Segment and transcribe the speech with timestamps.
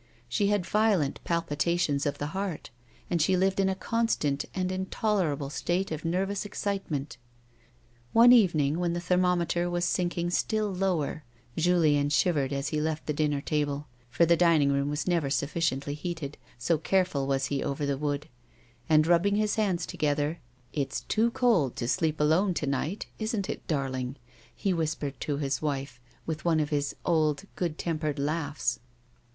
[0.27, 2.71] She had violent palpitations of the heart,
[3.11, 7.17] and she lived in a constant and intolerable state of nervous excitement.
[8.11, 11.23] One evening, when the thermometer was sinking still lower,
[11.55, 15.93] Julien shivered as he left the dinner table (for the dining room was never sufficiently
[15.93, 18.27] heated, so careful was he over the wood),
[18.89, 20.39] and rubbing his hands together,
[20.73, 24.07] 104 A WOMAN'S LIFE.•' It's too cold to sleep alone to night, isn't it, darling
[24.07, 24.17] 1"
[24.63, 28.79] he whispered to his wife, with one of his old good tempered laughs.